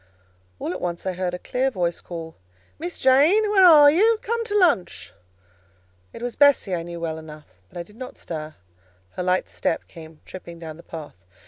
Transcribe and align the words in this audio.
All 0.57 0.71
at 0.73 0.81
once 0.81 1.05
I 1.05 1.13
heard 1.13 1.35
a 1.35 1.37
clear 1.37 1.69
voice 1.69 2.01
call, 2.01 2.35
"Miss 2.79 2.97
Jane! 2.97 3.51
where 3.51 3.63
are 3.63 3.91
you? 3.91 4.17
Come 4.23 4.43
to 4.45 4.57
lunch!" 4.57 5.13
It 6.11 6.23
was 6.23 6.35
Bessie, 6.35 6.73
I 6.73 6.81
knew 6.81 6.99
well 6.99 7.19
enough; 7.19 7.61
but 7.69 7.77
I 7.77 7.83
did 7.83 7.97
not 7.97 8.17
stir; 8.17 8.55
her 9.11 9.21
light 9.21 9.47
step 9.47 9.87
came 9.87 10.19
tripping 10.25 10.57
down 10.57 10.77
the 10.77 10.81
path. 10.81 11.23